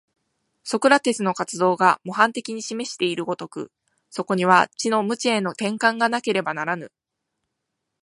[0.63, 3.71] ソクラテスの活動が模範的に示している如く、
[4.09, 6.91] そこには知の無知への転換がなければならぬ。